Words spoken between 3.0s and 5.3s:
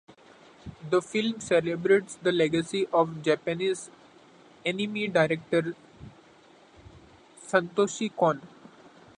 Japanese anime